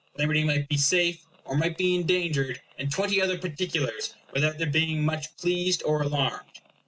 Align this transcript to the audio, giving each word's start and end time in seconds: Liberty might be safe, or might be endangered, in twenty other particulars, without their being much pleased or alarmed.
Liberty 0.17 0.43
might 0.43 0.67
be 0.67 0.77
safe, 0.77 1.23
or 1.45 1.55
might 1.55 1.77
be 1.77 1.93
endangered, 1.93 2.59
in 2.79 2.89
twenty 2.89 3.21
other 3.21 3.37
particulars, 3.37 4.15
without 4.33 4.57
their 4.57 4.65
being 4.65 5.05
much 5.05 5.37
pleased 5.37 5.83
or 5.83 6.01
alarmed. 6.01 6.59